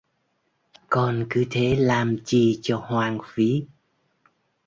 Con 0.89 1.27
cứ 1.29 1.45
thế 1.51 1.75
lam 1.79 2.17
chi 2.25 2.59
cho 2.61 2.77
hoang 2.77 3.17
phí 3.33 3.65